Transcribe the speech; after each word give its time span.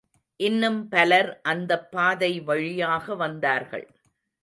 இன்னும் 0.39 0.87
பலர் 0.87 1.41
அந்தப்பாதை 1.49 2.43
வழியாக 2.43 3.15
வந்தார்கள். 3.15 3.87